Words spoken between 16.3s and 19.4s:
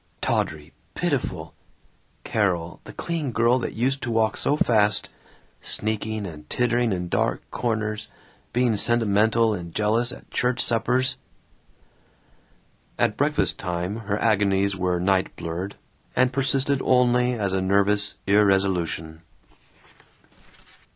persisted only as a nervous irresolution.